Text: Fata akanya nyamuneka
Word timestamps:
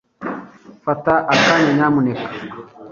Fata 0.85 1.13
akanya 1.33 1.71
nyamuneka 1.77 2.25